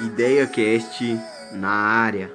[0.00, 1.20] Ideia Cast
[1.52, 2.28] na área.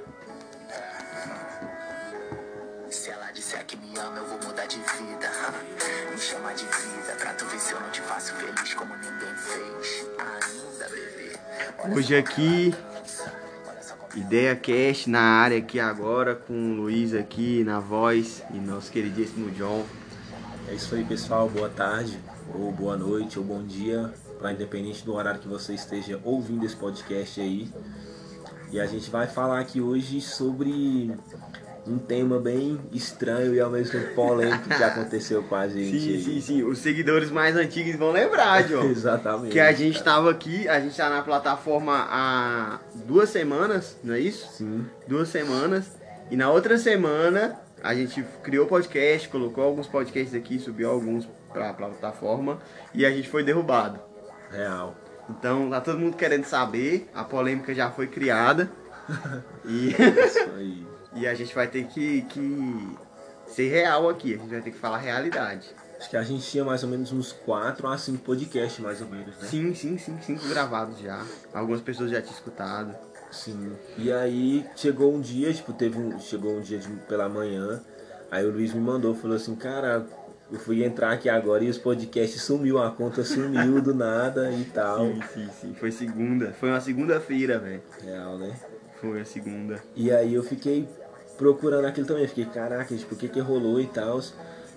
[2.90, 5.30] Se ela disser que me ama, eu vou mudar de vida.
[6.10, 9.36] Me chama de vida, pra tu ver se eu não te faço feliz como ninguém
[9.36, 10.08] fez.
[10.18, 11.38] Ainda, bebê.
[11.80, 12.74] Olha Hoje aqui,
[14.16, 19.52] Ideia Cast na área aqui agora, com o Luiz aqui na voz e nosso queridíssimo
[19.52, 19.86] John.
[20.70, 21.50] É isso aí, pessoal.
[21.50, 22.20] Boa tarde,
[22.54, 26.76] ou boa noite, ou bom dia, para independente do horário que você esteja ouvindo esse
[26.76, 27.70] podcast aí.
[28.72, 31.12] E a gente vai falar aqui hoje sobre
[31.86, 36.00] um tema bem estranho e ao mesmo tempo polêmico que aconteceu com a gente.
[36.00, 36.64] Sim, sim, sim.
[36.64, 38.84] Os seguidores mais antigos vão lembrar, John.
[38.90, 39.52] Exatamente.
[39.52, 44.20] Que a gente estava aqui, a gente tá na plataforma há duas semanas, não é
[44.20, 44.48] isso?
[44.54, 45.98] Sim, Duas semanas.
[46.30, 51.74] E na outra semana a gente criou podcast, colocou alguns podcasts aqui, subiu alguns pra
[51.74, 52.60] plataforma
[52.94, 54.09] e a gente foi derrubado.
[54.52, 54.96] Real.
[55.30, 58.70] Então tá todo mundo querendo saber, a polêmica já foi criada.
[59.66, 60.88] e, Isso aí.
[61.16, 62.98] e a gente vai ter que, que
[63.48, 65.68] ser real aqui, a gente vai ter que falar a realidade.
[66.00, 69.08] Acho que a gente tinha mais ou menos uns 4 a 5 podcasts, mais ou
[69.08, 69.48] menos, né?
[69.48, 71.26] Sim, sim, sim, cinco gravados já.
[71.54, 72.96] Algumas pessoas já tinham escutado.
[73.32, 73.74] Sim.
[73.98, 77.82] E aí chegou um dia, tipo, teve um, chegou um dia de, pela manhã,
[78.32, 80.06] aí o Luiz me mandou, falou assim, cara,
[80.52, 84.64] eu fui entrar aqui agora e os podcasts sumiu, a conta sumiu do nada e
[84.66, 85.06] tal.
[85.06, 85.74] Sim, sim, sim.
[85.76, 86.54] Foi segunda.
[86.60, 87.82] Foi uma segunda-feira, velho.
[88.04, 88.56] Real, né?
[89.00, 89.80] Foi a segunda.
[89.96, 90.88] E aí eu fiquei
[91.38, 94.20] procurando aquilo também, fiquei, caraca, tipo, o que que rolou e tal.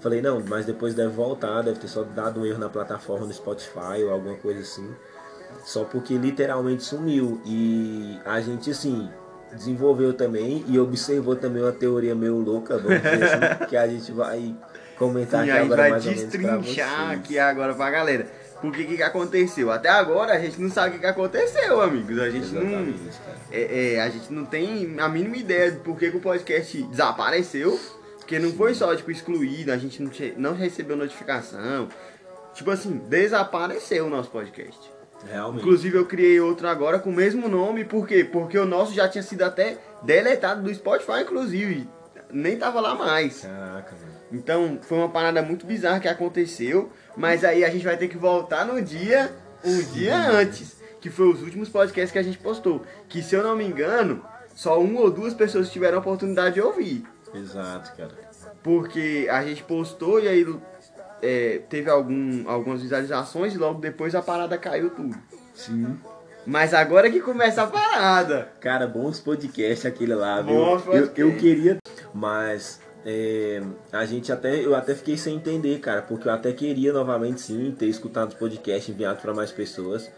[0.01, 3.33] Falei, não, mas depois deve voltar, deve ter só dado um erro na plataforma do
[3.33, 4.89] Spotify ou alguma coisa assim.
[5.65, 7.41] Só porque literalmente sumiu.
[7.47, 9.09] E a gente, assim,
[9.53, 14.13] desenvolveu também e observou também uma teoria meio louca, vamos dizer assim, que a gente
[14.13, 14.55] vai
[14.97, 18.27] comentar Sim, aqui a gente agora vai destrinchar aqui agora pra galera.
[18.61, 19.73] Porque o que, que aconteceu?
[19.73, 22.17] Até agora a gente não sabe o que, que aconteceu, amigos.
[22.21, 22.63] A gente não.
[22.63, 23.39] Exatamente, cara.
[23.51, 26.81] É, é, a gente não tem a mínima ideia de por que, que o podcast
[26.85, 27.79] desapareceu.
[28.19, 31.89] Porque não foi só, tipo, excluído, a gente não, não recebeu notificação.
[32.55, 34.93] Tipo assim, desapareceu o nosso podcast.
[35.29, 35.61] Realmente.
[35.61, 38.25] Inclusive eu criei outro agora com o mesmo nome, por quê?
[38.25, 41.89] Porque o nosso já tinha sido até deletado do Spotify, inclusive.
[42.31, 43.41] Nem tava lá mais.
[43.41, 44.22] Caraca, mano.
[44.33, 48.17] Então foi uma parada muito bizarra que aconteceu, mas aí a gente vai ter que
[48.17, 49.31] voltar no dia,
[49.65, 52.83] um dia antes, que foi os últimos podcasts que a gente postou.
[53.09, 56.61] Que se eu não me engano, só uma ou duas pessoas tiveram a oportunidade de
[56.61, 57.05] ouvir.
[57.35, 58.13] Exato, cara.
[58.63, 60.47] Porque a gente postou e aí
[61.21, 65.17] é, teve algum, algumas visualizações e logo depois a parada caiu tudo.
[65.55, 65.99] Sim.
[66.45, 68.53] Mas agora que começa a parada.
[68.61, 70.57] Cara, bons podcasts aquele lá, viu?
[70.93, 71.79] Eu, eu queria,
[72.13, 76.93] mas é, a gente até, eu até fiquei sem entender, cara, porque eu até queria
[76.93, 80.11] novamente sim ter escutado o podcast enviado para mais pessoas.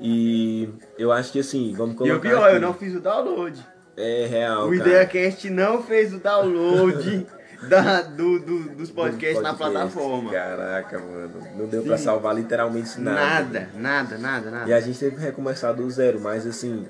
[0.00, 2.56] E eu acho que assim, vamos E colocar o pior, aqui.
[2.56, 3.60] eu não fiz o download.
[3.96, 4.74] É real, O.
[4.74, 7.26] IdeaCast não fez o download
[7.68, 9.92] da, do, do- dos podcasts na Podcast.
[9.92, 10.30] plataforma.
[10.32, 11.34] Caraca, mano.
[11.56, 12.04] Não deu pra Sim.
[12.04, 13.68] salvar literalmente nada.
[13.76, 14.76] Nada, nada, nada, E nada.
[14.76, 16.86] a gente teve que recomeçar do zero, mas assim,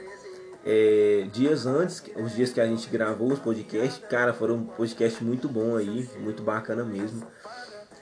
[0.64, 5.22] é, dias antes, os dias que a gente gravou os podcasts, cara, foram um podcast
[5.22, 7.26] muito bom aí, muito bacana mesmo.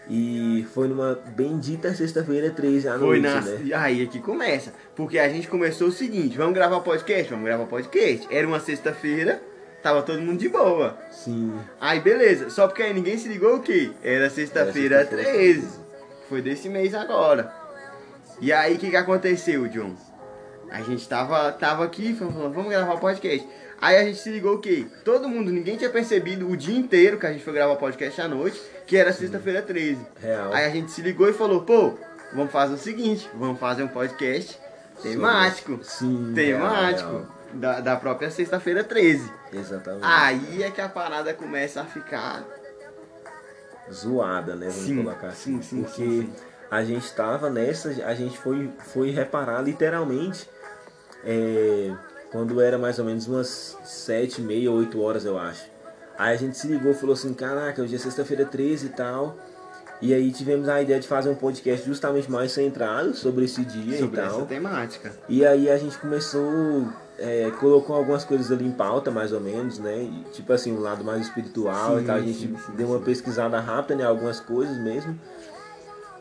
[0.08, 3.40] E foi numa bendita sexta-feira, 13 à Foi noite, na.
[3.42, 3.74] né?
[3.74, 4.72] Aí é que começa.
[4.96, 7.30] Porque a gente começou o seguinte: vamos gravar podcast?
[7.30, 8.26] Vamos gravar podcast.
[8.28, 9.40] Era uma sexta-feira,
[9.82, 10.98] tava todo mundo de boa.
[11.12, 13.92] Sim, Aí beleza, só porque aí ninguém se ligou o quê?
[14.02, 15.68] Era sexta-feira sexta-feira 13.
[16.28, 17.54] Foi desse mês agora.
[18.40, 19.94] E aí o que, que aconteceu, John?
[20.70, 23.46] A gente tava, tava aqui, falando, vamos gravar o podcast.
[23.80, 24.86] Aí a gente se ligou o quê?
[25.04, 28.28] Todo mundo, ninguém tinha percebido o dia inteiro que a gente foi gravar podcast à
[28.28, 29.98] noite, que era sexta-feira 13.
[30.20, 30.52] real.
[30.52, 31.94] Aí a gente se ligou e falou, pô,
[32.32, 34.58] vamos fazer o seguinte, vamos fazer um podcast
[35.02, 35.78] temático.
[35.82, 37.08] Sim, Temático.
[37.10, 39.24] real, Da, da própria sexta-feira 13.
[39.50, 39.62] real.
[39.64, 40.04] Exatamente.
[40.06, 42.44] Aí é que a parada começa a ficar.
[43.92, 44.68] Zoada, né?
[44.68, 45.56] Vamos Sim, colocar assim.
[45.56, 46.32] sim, sim, Porque sim, sim.
[46.70, 50.48] a gente tava nessa, a gente foi, foi reparar literalmente
[51.24, 51.92] é,
[52.30, 55.64] quando era mais ou menos umas sete, meia, oito horas, eu acho.
[56.18, 59.36] Aí a gente se ligou e falou assim, caraca, hoje é sexta-feira 13 e tal.
[60.02, 63.98] E aí tivemos a ideia de fazer um podcast justamente mais centrado sobre esse dia
[63.98, 64.46] sobre e essa tal.
[64.46, 65.12] temática.
[65.28, 66.88] E aí a gente começou,
[67.18, 70.02] é, colocou algumas coisas ali em pauta, mais ou menos, né?
[70.02, 72.16] E, tipo assim, um lado mais espiritual Sim, e tal.
[72.16, 75.18] A gente sim, sim, deu uma pesquisada rápida em algumas coisas mesmo.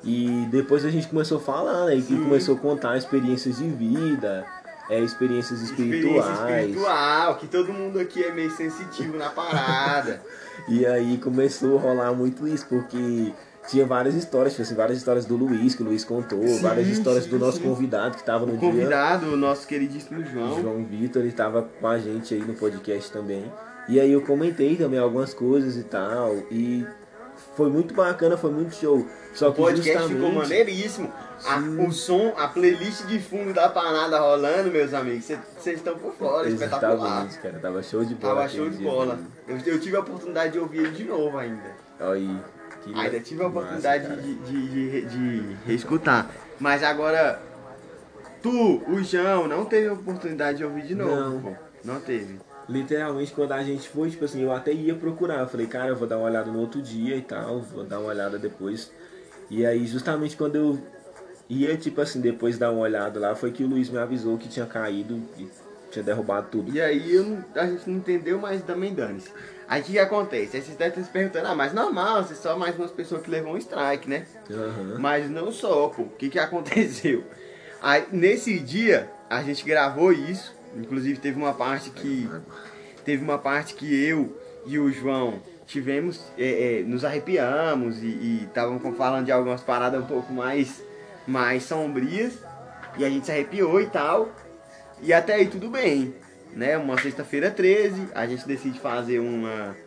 [0.04, 1.96] E depois a gente começou a falar, né?
[1.96, 4.46] E começou a contar experiências de vida,
[4.90, 6.66] é, experiências Experiência espirituais.
[6.70, 10.22] espiritual, que todo mundo aqui é meio sensitivo na parada.
[10.68, 13.34] E aí começou a rolar muito isso, porque
[13.70, 16.88] tinha várias histórias, tipo assim, várias histórias do Luiz, que o Luiz contou, Sim, várias
[16.90, 17.64] histórias sim, do nosso sim.
[17.64, 18.70] convidado que estava no O dia.
[18.70, 20.62] convidado, o nosso queridíssimo João.
[20.62, 23.50] João Vitor, ele estava com a gente aí no podcast também.
[23.88, 26.36] E aí eu comentei também algumas coisas e tal.
[26.52, 26.86] E
[27.56, 29.06] foi muito bacana, foi muito show.
[29.34, 30.16] Só O podcast justamente...
[30.16, 31.12] ficou maneiríssimo.
[31.46, 31.58] A-
[31.88, 35.26] o som, a playlist de fundo da panada rolando, meus amigos.
[35.58, 36.94] Vocês estão por fora, espetacular.
[36.96, 37.60] Exatamente, cara.
[37.60, 38.36] Tava show de bola.
[38.36, 39.20] Tava show de dia, bola.
[39.48, 41.72] Eu, eu tive a oportunidade de ouvir ele de novo ainda.
[42.00, 42.38] Aí,
[42.84, 46.30] que Ainda tive a oportunidade de, de, de, de reescutar.
[46.60, 47.42] Mas agora,
[48.42, 51.16] tu, o João, não teve a oportunidade de ouvir de novo.
[51.16, 51.42] Não.
[51.42, 51.56] pô.
[51.84, 52.40] Não teve.
[52.70, 55.40] Literalmente, quando a gente foi, tipo assim, eu até ia procurar.
[55.40, 58.00] Eu falei, cara, eu vou dar uma olhada no outro dia e tal, vou dar
[58.00, 58.92] uma olhada depois.
[59.50, 60.80] E aí, justamente quando eu
[61.50, 64.48] ia, tipo assim, depois dar uma olhada lá, foi que o Luiz me avisou que
[64.48, 65.50] tinha caído e
[65.90, 66.72] tinha derrubado tudo.
[66.72, 69.32] E aí eu a gente não entendeu, mas também dane-se.
[69.68, 70.58] Aí o que, que acontece?
[70.58, 73.30] Aí vocês devem estar se perguntando, ah, mas normal, vocês só mais umas pessoas que
[73.32, 74.26] levam um strike, né?
[74.50, 74.98] Aham.
[75.00, 76.04] Mas não só, pô.
[76.04, 77.24] O que, que aconteceu?
[77.82, 80.59] Aí, nesse dia, a gente gravou isso.
[80.76, 82.30] Inclusive teve uma parte que.
[83.04, 86.22] Teve uma parte que eu e o João tivemos.
[86.38, 90.84] é, é, nos arrepiamos e estavam falando de algumas paradas um pouco mais,
[91.28, 92.34] mais sombrias.
[92.98, 94.30] E a gente se arrepiou e tal.
[95.02, 96.14] E até aí tudo bem.
[96.54, 96.78] Né?
[96.78, 99.78] Uma sexta-feira 13, a gente decide fazer uma,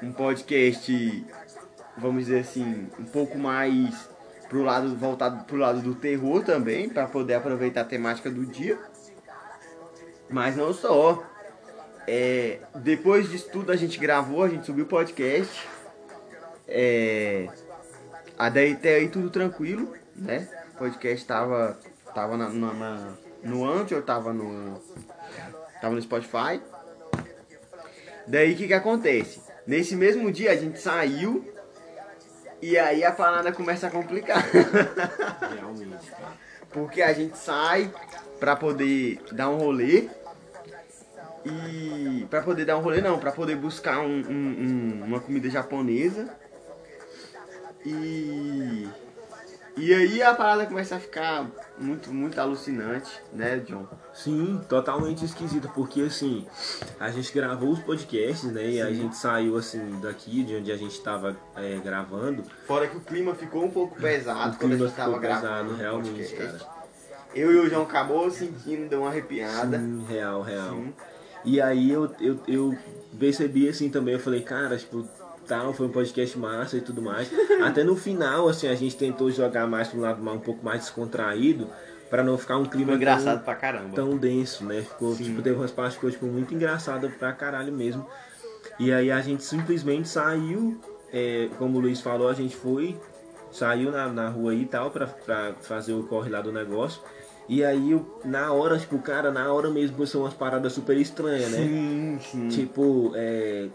[0.00, 1.24] um podcast
[1.96, 4.08] vamos dizer assim, um pouco mais
[4.48, 8.78] pro lado voltado pro lado do terror também, para poder aproveitar a temática do dia.
[10.28, 11.22] Mas não só.
[12.08, 15.68] É, depois disso tudo a gente gravou, a gente subiu o podcast.
[16.68, 17.48] É,
[18.52, 20.48] daí até aí tudo tranquilo, né?
[20.74, 21.78] O podcast tava,
[22.14, 23.12] tava na, na- na-
[23.42, 24.80] no Anchor, tava no.
[25.80, 26.60] Tava no Spotify.
[28.26, 29.40] Daí o que que acontece?
[29.66, 31.52] Nesse mesmo dia a gente saiu
[32.62, 34.42] e aí a parada começa a complicar.
[35.54, 36.32] Realmente, cara.
[36.70, 37.92] Porque a gente sai
[38.40, 40.08] pra poder dar um rolê.
[41.48, 45.48] E pra poder dar um rolê não, pra poder buscar um- um- um- uma comida
[45.48, 46.28] japonesa.
[47.84, 48.88] E
[49.78, 51.46] e aí a parada começa a ficar
[51.78, 53.86] muito muito alucinante, né, John?
[54.14, 56.46] Sim, totalmente esquisito, porque assim,
[56.98, 58.64] a gente gravou os podcasts, né?
[58.70, 62.42] E a gente saiu assim daqui, de onde a gente tava é, gravando.
[62.66, 65.46] Fora que o clima ficou um pouco pesado O quando a gente tava ficou gravando
[65.70, 66.58] pesado, realmente, podcast.
[66.64, 66.76] cara.
[67.34, 69.78] Eu e o João acabou sentindo, deu uma arrepiada.
[69.78, 70.70] Sim, real, real.
[70.70, 70.94] Sim.
[71.46, 72.78] E aí eu, eu, eu
[73.18, 75.08] percebi assim também, eu falei, cara, tipo,
[75.46, 77.30] tal, foi um podcast massa e tudo mais.
[77.64, 80.80] Até no final, assim, a gente tentou jogar mais pro lado mais- um pouco mais
[80.80, 81.68] descontraído,
[82.10, 83.94] pra não ficar um clima Foi engraçado tão, pra caramba.
[83.94, 84.82] tão denso, né?
[84.82, 85.24] Ficou, Sim.
[85.24, 88.06] tipo, teve umas partes que ficou tipo, muito engraçada pra caralho mesmo.
[88.78, 90.80] E aí a gente simplesmente saiu,
[91.12, 92.96] é, como o Luiz falou, a gente foi,
[93.52, 97.00] saiu na, na rua aí e tal, pra, pra fazer o corre lá do negócio.
[97.48, 101.58] E aí, na hora, tipo, cara, na hora mesmo são umas paradas super estranhas, né?
[101.58, 102.48] Sim, sim.
[102.48, 103.68] Tipo, é,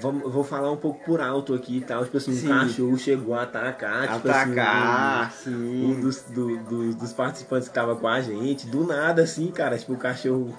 [0.00, 2.02] vamos, eu vou falar um pouco por alto aqui e tal.
[2.04, 2.46] Tipo assim, Sim.
[2.52, 4.02] um cachorro chegou a atacar.
[4.14, 5.84] Tipo Atacar, assim, sim.
[5.84, 8.66] um, um dos, do- do- dos participantes que tava com a gente.
[8.66, 9.78] Do nada, assim, cara.
[9.78, 10.52] Tipo, o cachorro.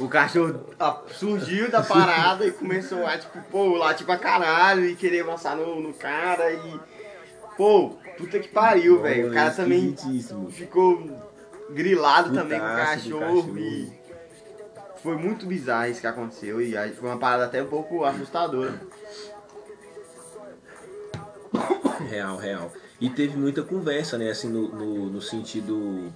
[0.00, 4.96] O cachorro ah, surgiu da parada e começou a, tipo, pô, latir pra caralho e
[4.96, 6.80] querer avançar no, no cara e.
[7.56, 9.30] Pô, puta que pariu, velho.
[9.30, 9.94] O cara também
[10.50, 11.27] ficou
[11.70, 13.58] grilado também com Putaço cachorro, cachorro.
[13.58, 13.98] e.
[15.02, 18.80] Foi muito bizarro isso que aconteceu e foi uma parada até um pouco assustadora.
[22.08, 22.72] Real, real.
[23.00, 26.12] E teve muita conversa, né, assim, no, no, no sentido.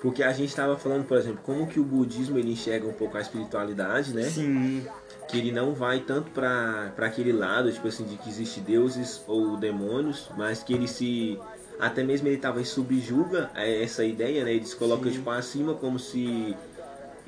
[0.00, 3.16] Porque a gente tava falando, por exemplo, como que o budismo ele enxerga um pouco
[3.16, 4.24] a espiritualidade, né?
[4.24, 4.84] Sim,
[5.28, 9.56] que ele não vai tanto para aquele lado, tipo assim, de que existe deuses ou
[9.56, 11.38] demônios, mas que ele se
[11.78, 14.54] até mesmo ele talvez subjuga a essa ideia, né?
[14.54, 16.56] Ele se coloca tipo acima como se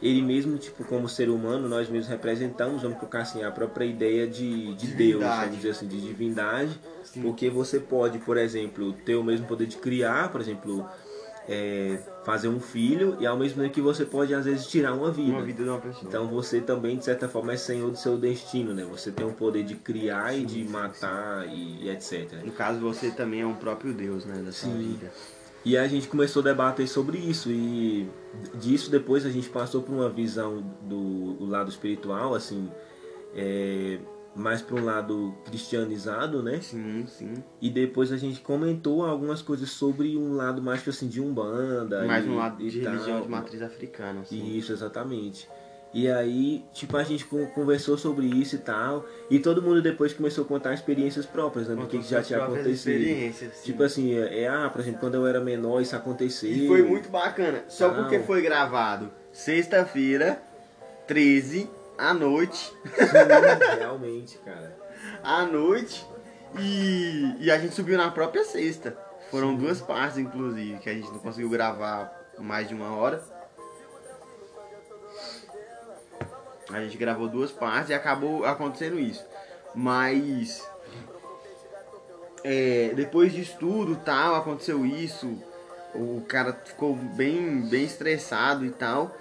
[0.03, 4.27] ele mesmo, tipo, como ser humano, nós mesmos representamos, vamos colocar assim, a própria ideia
[4.27, 7.23] de, de Deus, vamos dizer assim, de divindade, Sim.
[7.23, 10.87] porque você pode, por exemplo, ter o mesmo poder de criar, por exemplo,
[11.49, 15.11] é, fazer um filho, e ao mesmo tempo que você pode, às vezes, tirar uma
[15.11, 15.31] vida.
[15.31, 16.05] uma vida de uma pessoa.
[16.07, 18.85] Então você também, de certa forma, é senhor do seu destino, né?
[18.91, 22.43] Você tem o poder de criar e de matar e etc.
[22.45, 24.79] No caso, você também é um próprio Deus, né, da sua Sim.
[24.79, 25.13] vida.
[25.65, 28.09] E a gente começou a debater sobre isso e
[28.55, 32.71] disso depois a gente passou por uma visão do, do lado espiritual, assim,
[33.35, 33.99] é,
[34.37, 36.61] mais para um lado cristianizado, né?
[36.61, 37.35] Sim, sim.
[37.61, 42.05] E depois a gente comentou algumas coisas sobre um lado mais tipo assim de umbanda,
[42.05, 42.93] Mais e- um lado de tal.
[42.93, 44.57] religião de matriz africana, assim.
[44.57, 45.49] Isso, exatamente.
[45.95, 49.07] E aí, tipo, a gente con- conversou sobre isso e tal.
[49.31, 51.75] E todo mundo depois começou a contar experiências próprias, né?
[51.75, 53.33] Do que, que já tinha acontecido.
[53.33, 53.49] sim.
[53.65, 56.51] Tipo assim, é, é, ah, por exemplo, quando eu era menor isso aconteceu.
[56.51, 57.65] E foi muito bacana.
[57.69, 58.03] Só Não.
[58.03, 60.43] porque foi gravado sexta-feira,
[61.07, 62.75] 13, à noite.
[62.85, 64.77] Sim, realmente, cara.
[65.23, 66.07] À noite.
[66.59, 68.97] E, e a gente subiu na própria sexta.
[69.31, 73.23] Foram duas partes, inclusive, que a gente não conseguiu gravar mais de uma hora.
[76.71, 79.25] A gente gravou duas partes e acabou acontecendo isso.
[79.75, 80.67] Mas
[82.43, 85.37] é, depois disso tudo, tal, aconteceu isso.
[85.95, 89.17] O cara ficou bem, bem estressado e tal.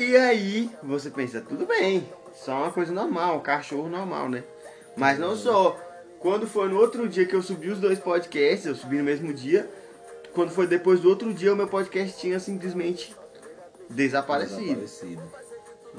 [0.00, 4.42] E aí você pensa, tudo bem, só uma coisa normal, um cachorro normal, né?
[4.96, 5.78] Mas não só.
[6.18, 9.30] Quando foi no outro dia que eu subi os dois podcasts, eu subi no mesmo
[9.30, 9.68] dia.
[10.32, 13.14] Quando foi depois do outro dia, o meu podcast tinha simplesmente
[13.90, 15.22] desaparecido Desaparecido.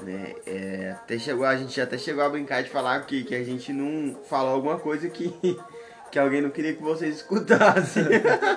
[0.02, 0.34] né?
[0.46, 3.72] É, até chegou, a gente até chegou a brincar de falar que, que a gente
[3.72, 5.32] não falou alguma coisa que,
[6.10, 8.02] que alguém não queria que vocês escutassem.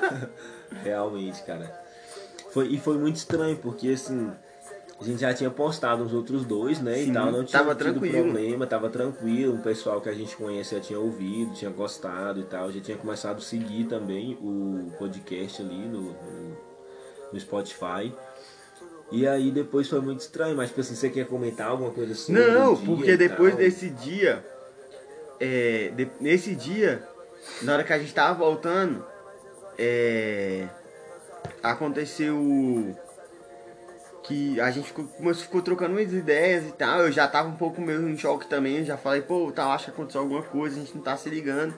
[0.83, 1.71] Realmente, cara.
[2.49, 4.31] Foi, e foi muito estranho, porque assim,
[4.99, 6.95] a gente já tinha postado os outros dois, né?
[6.95, 8.23] Sim, e tal, não tinha tava tido tranquilo.
[8.23, 9.55] problema, tava tranquilo.
[9.55, 12.71] O pessoal que a gente conhece já tinha ouvido, tinha gostado e tal.
[12.71, 16.15] Já tinha começado a seguir também o podcast ali no,
[17.33, 18.13] no, Spotify.
[19.11, 22.31] E aí depois foi muito estranho, mas tipo assim, você quer comentar alguma coisa assim?
[22.31, 24.43] não, porque depois desse dia,
[25.39, 27.03] é, de- nesse dia,
[27.61, 29.05] na hora que a gente tava voltando,
[29.77, 30.67] é,
[31.61, 32.97] aconteceu
[34.25, 37.01] que a gente ficou, ficou trocando umas ideias e tal.
[37.01, 38.83] Eu já tava um pouco meio em choque também.
[38.83, 41.75] Já falei, pô, tá, acho que aconteceu alguma coisa, a gente não tá se ligando.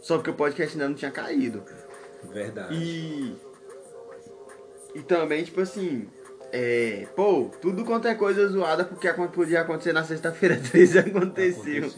[0.00, 1.62] Só porque o podcast ainda não tinha caído.
[2.24, 2.74] Verdade.
[2.74, 3.36] E.
[4.94, 6.08] E também, tipo assim.
[6.52, 11.90] É, pô, tudo quanto é coisa zoada porque podia acontecer na sexta-feira 13 aconteceu.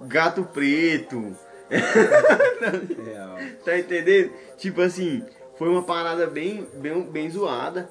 [0.00, 1.36] Gato preto.
[1.70, 3.38] Real.
[3.64, 4.32] Tá entendendo?
[4.58, 5.24] Tipo assim,
[5.56, 7.88] foi uma parada bem, bem, bem zoada.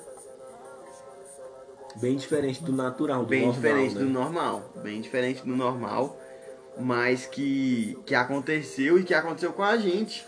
[1.95, 4.01] Bem diferente do natural, do bem normal, diferente né?
[4.01, 4.73] do normal.
[4.77, 6.19] Bem diferente do normal.
[6.79, 10.25] Mas que, que aconteceu e que aconteceu com a gente.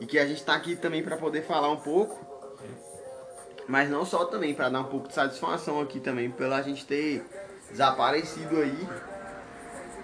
[0.00, 2.18] E que a gente tá aqui também pra poder falar um pouco.
[3.66, 7.24] Mas não só também, pra dar um pouco de satisfação aqui também, pela gente ter
[7.70, 8.88] desaparecido aí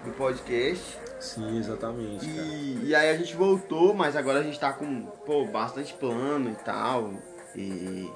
[0.05, 0.97] do podcast.
[1.19, 2.25] Sim, exatamente.
[2.25, 6.51] E, e aí a gente voltou, mas agora a gente tá com pô, bastante plano
[6.51, 7.11] e tal.
[7.55, 8.09] E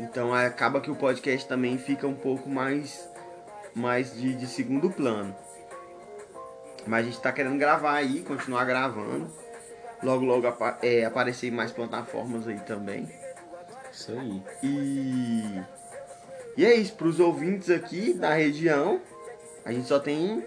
[0.00, 3.08] então acaba que o podcast também fica um pouco mais
[3.74, 5.34] mais de, de segundo plano.
[6.86, 9.30] Mas a gente tá querendo gravar aí, continuar gravando.
[10.02, 13.08] Logo logo apa- é, aparecer mais plataformas aí também.
[13.90, 14.42] Isso aí.
[14.62, 15.62] E
[16.56, 19.00] e é isso, pros ouvintes aqui da região,
[19.64, 20.44] a gente só tem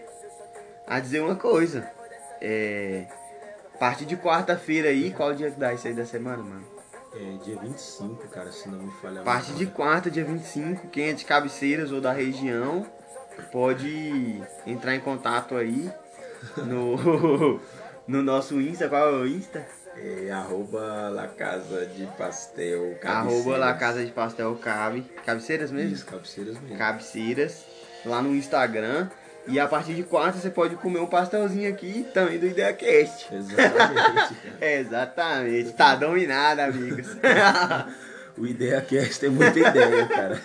[0.86, 1.90] a dizer uma coisa.
[2.40, 3.08] É.
[3.74, 6.66] A partir de quarta-feira aí, qual dia que dá isso aí da semana, mano?
[7.20, 11.10] É dia 25, cara, se não me falha A partir de quarta, dia 25, quem
[11.10, 12.86] é de cabeceiras ou da região,
[13.52, 15.92] pode entrar em contato aí
[16.58, 17.60] no,
[18.08, 18.88] no nosso Insta.
[18.88, 19.66] Qual é o Insta?
[19.96, 25.02] É arroba La Casa de Pastel Arroba lá Casa de Pastel Cabe.
[25.26, 25.96] Cabeceiras mesmo?
[25.96, 26.78] Isso, cabeceiras mesmo.
[26.78, 27.66] cabeceiras
[28.06, 29.10] lá no Instagram.
[29.48, 33.28] E a partir de quarta você pode comer um pastelzinho aqui também do IdeaCast.
[33.34, 34.36] Exatamente.
[34.62, 37.08] Exatamente, tá dominado, amigos.
[38.38, 40.40] O IdeaCast é muita ideia, cara.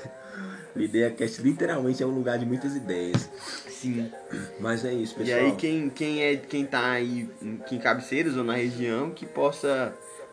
[0.75, 3.29] O IdeaCast literalmente é um lugar de muitas ideias.
[3.69, 4.11] Sim.
[4.59, 5.41] Mas é isso, E pessoal.
[5.45, 9.93] aí quem, quem é quem tá aí em em cabeceiras ou na região que possa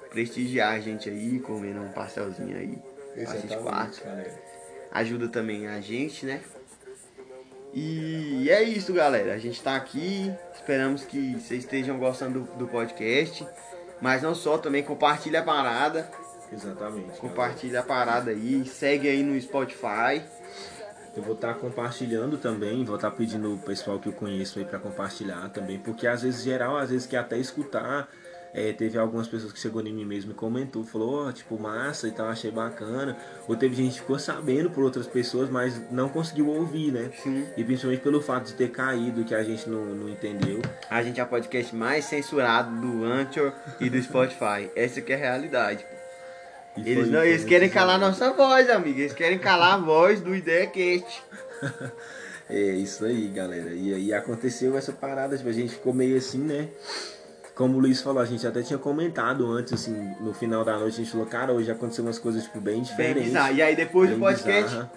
[0.10, 2.78] prestigiar a gente aí, comendo um pastelzinho aí.
[3.18, 4.02] A gente Exatamente, parte.
[4.94, 6.40] ajuda também a gente, né?
[7.74, 9.34] E é isso, galera.
[9.34, 10.34] A gente tá aqui.
[10.54, 13.46] Esperamos que vocês estejam gostando do, do podcast.
[14.02, 16.10] Mas não só, também compartilha a parada.
[16.52, 17.06] Exatamente.
[17.06, 17.20] galera.
[17.20, 18.66] Compartilha a parada aí.
[18.66, 20.24] Segue aí no Spotify.
[21.16, 24.80] Eu vou estar compartilhando também, vou estar pedindo o pessoal que eu conheço aí para
[24.80, 28.08] compartilhar também, porque às vezes geral, às vezes quer até escutar.
[28.54, 32.08] É, teve algumas pessoas que chegou em mim mesmo e comentou, falou, ó, tipo, massa
[32.08, 33.16] e tal, achei bacana.
[33.48, 37.12] Ou teve gente que ficou sabendo por outras pessoas, mas não conseguiu ouvir, né?
[37.22, 37.46] Sim.
[37.56, 40.62] E principalmente pelo fato de ter caído, que a gente não, não entendeu.
[40.90, 44.70] A gente é o podcast mais censurado do Anchor e do Spotify.
[44.76, 45.86] Essa que é a realidade.
[46.76, 49.00] E Eles, não, eles querem calar nossa voz, amigo.
[49.00, 51.24] Eles querem calar a voz do IdeaCast.
[52.50, 53.70] É isso aí, galera.
[53.76, 56.68] E aí aconteceu essa parada, tipo, a gente ficou meio assim, né?
[57.60, 60.94] Como o Luiz falou, a gente até tinha comentado antes, assim, no final da noite,
[60.94, 63.24] a gente falou, cara, hoje aconteceu umas coisas, tipo, bem Bem diferentes.
[63.26, 63.54] bizarro.
[63.54, 64.92] E aí depois do bem podcast, bizarra.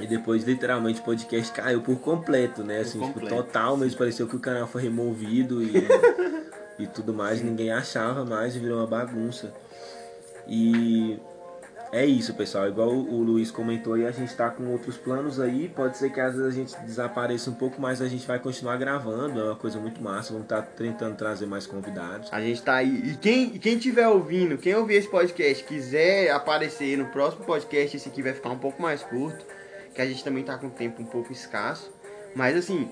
[0.00, 2.80] E depois, literalmente, o podcast caiu por completo, né?
[2.80, 3.36] Assim, tipo, completo.
[3.36, 5.74] total, mas pareceu que o canal foi removido e,
[6.80, 7.42] e tudo mais.
[7.42, 9.52] Ninguém achava mais virou uma bagunça.
[10.48, 11.18] E
[11.94, 12.66] é isso, pessoal.
[12.68, 15.68] Igual o Luiz comentou aí, a gente tá com outros planos aí.
[15.68, 18.76] Pode ser que às vezes a gente desapareça um pouco, mas a gente vai continuar
[18.76, 19.38] gravando.
[19.38, 20.32] É uma coisa muito massa.
[20.32, 22.32] Vamos estar tentando trazer mais convidados.
[22.32, 23.12] A gente tá aí.
[23.12, 28.08] E quem, quem tiver ouvindo, quem ouvir esse podcast, quiser aparecer no próximo podcast, esse
[28.08, 29.44] aqui vai ficar um pouco mais curto.
[29.94, 31.92] Que a gente também tá com tempo um pouco escasso.
[32.34, 32.90] Mas assim,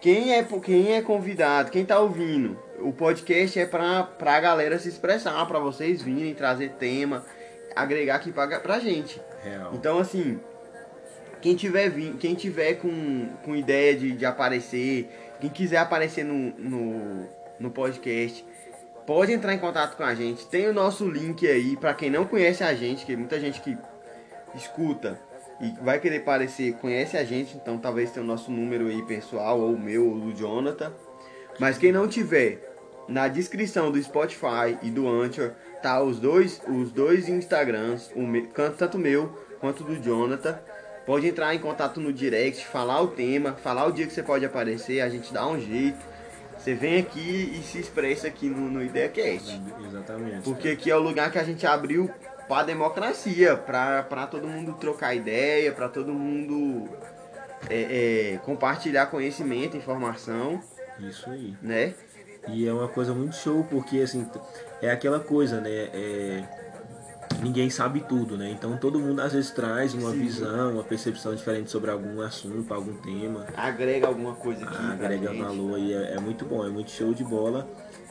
[0.00, 4.88] quem é, quem é convidado, quem tá ouvindo, o podcast é pra, pra galera se
[4.88, 7.24] expressar, pra vocês virem, trazer tema,
[7.74, 9.20] agregar aqui pra, pra gente.
[9.42, 9.72] Real.
[9.74, 10.40] Então, assim,
[11.40, 15.08] quem tiver, vim, quem tiver com, com ideia de, de aparecer,
[15.40, 17.28] quem quiser aparecer no, no,
[17.60, 18.44] no podcast,
[19.06, 20.46] pode entrar em contato com a gente.
[20.46, 23.76] Tem o nosso link aí, pra quem não conhece a gente, que muita gente que
[24.54, 25.20] escuta
[25.60, 29.60] e vai querer aparecer, conhece a gente, então talvez tenha o nosso número aí pessoal,
[29.60, 30.92] ou o meu, ou do Jonathan.
[31.58, 32.73] Mas quem não tiver,
[33.08, 38.46] na descrição do Spotify e do Anchor, tá os dois, os dois Instagrams, o me-
[38.48, 39.26] can- tanto o meu
[39.60, 40.58] quanto do Jonathan.
[41.06, 44.44] Pode entrar em contato no direct, falar o tema, falar o dia que você pode
[44.44, 45.98] aparecer, a gente dá um jeito.
[46.58, 49.60] Você vem aqui e se expressa aqui no, no IdeaCast.
[49.86, 50.40] Exatamente.
[50.42, 52.10] Porque aqui é o lugar que a gente abriu
[52.48, 56.88] para democracia, para todo mundo trocar ideia, para todo mundo
[57.68, 60.62] é, é, compartilhar conhecimento, informação,
[61.00, 61.54] Isso aí.
[61.60, 61.92] né?
[62.48, 64.26] E é uma coisa muito show, porque assim,
[64.82, 65.70] é aquela coisa, né?
[65.70, 66.42] É,
[67.42, 68.50] ninguém sabe tudo, né?
[68.50, 70.18] Então todo mundo às vezes traz uma Sim.
[70.20, 73.46] visão, uma percepção diferente sobre algum assunto, algum tema.
[73.56, 74.76] Agrega alguma coisa aqui.
[74.92, 77.66] agrega valor e é, é muito bom, é muito show de bola.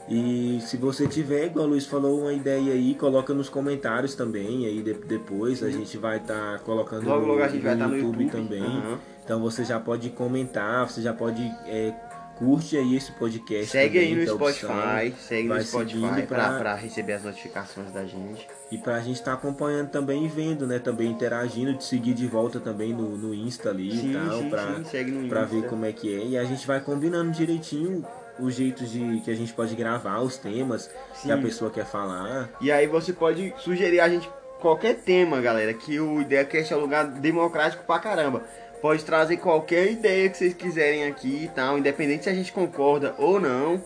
[0.09, 4.65] E se você tiver, igual o Luiz falou, uma ideia aí, coloca nos comentários também.
[4.65, 7.83] Aí de- depois a gente vai estar colocando Logo, no, logo a gente vai no
[7.83, 8.43] estar no YouTube, YouTube.
[8.49, 8.61] também.
[8.63, 8.99] Aham.
[9.23, 11.93] Então você já pode comentar, você já pode é,
[12.43, 13.67] curte aí esse podcast.
[13.71, 14.69] Segue aí também, no que é a opção.
[14.69, 18.47] Spotify, segue no Spotify pra receber as notificações da gente.
[18.71, 20.79] E pra gente estar acompanhando também e vendo, né?
[20.79, 24.49] Também interagindo, de seguir de volta também no, no Insta ali Sim, e tal, sim,
[24.49, 25.55] pra, sim, segue no pra Insta.
[25.55, 26.25] ver como é que é.
[26.25, 28.05] E a gente vai combinando direitinho
[28.39, 30.89] os jeitos de que a gente pode gravar, os temas
[31.21, 31.43] que a Sim.
[31.43, 32.49] pessoa quer falar.
[32.59, 34.27] E aí você pode sugerir a gente
[34.59, 38.43] qualquer tema, galera, que o IdeaCast é um lugar democrático pra caramba.
[38.83, 43.15] Pode trazer qualquer ideia que vocês quiserem aqui e tal, independente se a gente concorda
[43.17, 43.81] ou não.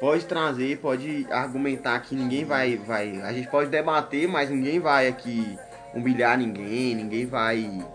[0.00, 3.20] Pode trazer, pode argumentar que ninguém vai, vai.
[3.20, 5.58] A gente pode debater, mas ninguém vai aqui
[5.94, 7.86] humilhar ninguém, ninguém vai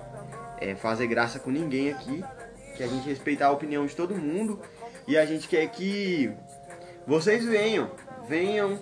[0.60, 2.24] é, fazer graça com ninguém aqui.
[2.78, 4.62] Que a gente respeitar a opinião de todo mundo.
[5.08, 6.32] E a gente quer que
[7.08, 7.90] vocês venham,
[8.30, 8.78] venham,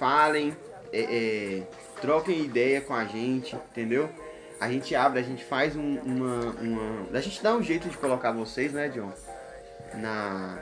[0.00, 0.52] falem,
[0.92, 1.62] é, é,
[2.00, 4.10] troquem ideia com a gente, entendeu?
[4.60, 7.06] A gente abre, a gente faz um- uma, uma.
[7.18, 9.12] A gente dá um jeito de colocar vocês, né, John?
[9.94, 10.58] Na.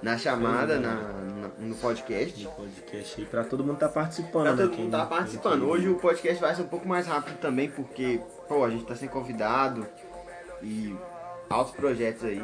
[0.00, 2.38] Na chamada, na, na- no podcast.
[2.38, 4.62] de podcast aí pra todo mundo tá participando, Pra né?
[4.62, 5.68] todo Quem- mundo tá participando.
[5.68, 8.94] Hoje o podcast vai ser um pouco mais rápido também, porque, pô, a gente tá
[8.94, 9.84] sem convidado
[10.62, 10.96] e
[11.50, 12.40] altos projetos aí.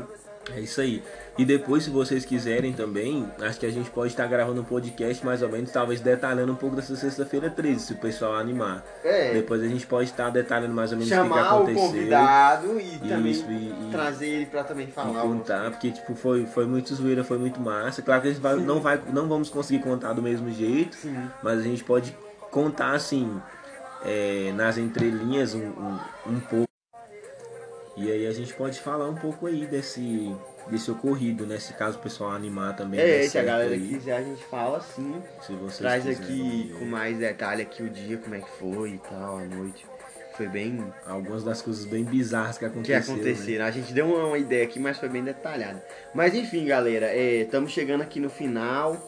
[0.55, 1.03] É isso aí.
[1.39, 5.25] E depois, se vocês quiserem também, acho que a gente pode estar gravando um podcast
[5.25, 8.85] mais ou menos, talvez detalhando um pouco dessa sexta-feira 13, se o pessoal animar.
[9.03, 9.33] É.
[9.33, 11.83] Depois a gente pode estar detalhando mais ou menos o que, que Chamar o aconteceu.
[11.89, 15.23] convidado e também Isso, e- e- trazer ele pra também e falar.
[15.23, 18.01] contar, porque tipo, foi, foi muito zoeira, foi muito massa.
[18.03, 21.17] Claro que a gente vai, não, vai, não vamos conseguir contar do mesmo jeito, Sim.
[21.43, 22.17] mas a gente pode
[22.51, 23.41] contar assim,
[24.05, 26.69] é, nas entrelinhas um, um, um pouco.
[27.97, 30.35] E aí a gente pode falar um pouco aí desse,
[30.69, 31.59] desse ocorrido, né?
[31.59, 32.99] Se caso o pessoal animar também.
[32.99, 35.23] É, se a galera aí, quiser, a gente fala sim.
[35.41, 38.91] se vocês Traz quiserem aqui com mais detalhe aqui o dia, como é que foi
[38.91, 39.87] e tal, a noite.
[40.37, 40.85] Foi bem.
[41.07, 43.17] Algumas das coisas bem bizarras que O que aconteceram.
[43.17, 43.23] né?
[43.23, 43.65] aconteceram.
[43.65, 45.81] A gente deu uma, uma ideia aqui, mas foi bem detalhado.
[46.13, 49.01] Mas enfim, galera, estamos chegando aqui no final.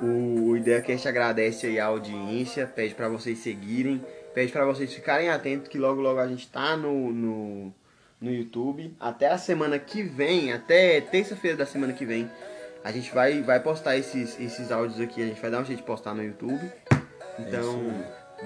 [0.00, 5.28] O, o IdeaCast agradece aí a audiência, pede para vocês seguirem, pede para vocês ficarem
[5.28, 7.74] atentos que logo logo a gente tá no, no,
[8.20, 8.94] no YouTube.
[9.00, 12.30] Até a semana que vem, até terça-feira da semana que vem,
[12.84, 15.80] a gente vai, vai postar esses, esses áudios aqui, a gente vai dar um jeito
[15.80, 16.70] de postar no YouTube.
[17.38, 17.92] Então,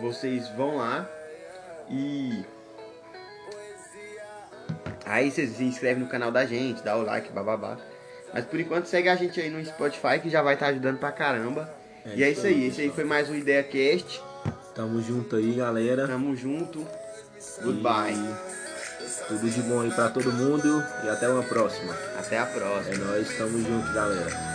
[0.00, 1.08] vocês vão lá
[1.90, 2.44] e
[5.06, 7.76] Aí vocês se inscrevem no canal da gente, dá o like, bababá.
[8.32, 11.12] Mas por enquanto segue a gente aí no Spotify que já vai estar ajudando pra
[11.12, 11.70] caramba.
[12.04, 14.20] É e é isso aí, aí, esse aí foi mais um IdeaCast.
[14.74, 16.08] Tamo junto aí, galera.
[16.08, 16.86] Tamo junto.
[17.62, 18.14] Goodbye.
[19.28, 21.94] Tudo de bom aí pra todo mundo e até uma próxima.
[22.18, 23.04] Até a É próxima.
[23.04, 24.53] nóis, tamo junto, galera.